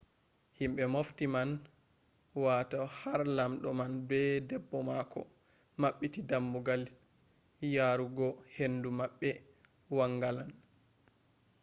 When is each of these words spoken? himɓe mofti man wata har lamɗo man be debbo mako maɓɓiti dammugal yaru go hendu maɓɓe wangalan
himɓe 0.57 0.83
mofti 0.93 1.25
man 1.33 1.49
wata 2.43 2.77
har 2.99 3.21
lamɗo 3.37 3.69
man 3.79 3.93
be 4.07 4.19
debbo 4.49 4.77
mako 4.87 5.21
maɓɓiti 5.81 6.19
dammugal 6.29 6.81
yaru 7.75 8.05
go 8.17 8.27
hendu 8.55 8.89
maɓɓe 8.99 9.29
wangalan 9.97 10.49